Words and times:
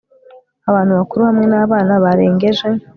abantu 0.69 0.91
bakuru 0.99 1.21
hamwe 1.29 1.45
n'abana 1.47 1.93
barengeje 2.03 2.67